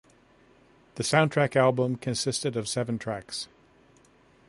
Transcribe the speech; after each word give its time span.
The 0.95 1.03
soundtrack 1.03 1.55
album 1.55 1.95
consisted 1.95 2.57
of 2.57 2.67
seven 2.67 2.97
tracks. 2.97 3.47